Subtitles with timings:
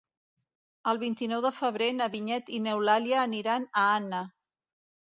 [0.91, 4.27] El vint-i-nou de febrer na Vinyet i n'Eulàlia aniran a Anna.